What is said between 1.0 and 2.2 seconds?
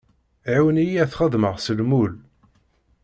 ad t-xedmeɣ s lmul.